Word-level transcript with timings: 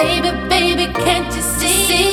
Baby, 0.00 0.30
baby, 0.48 0.86
can't 0.94 1.26
you 1.36 1.42
see? 1.42 2.09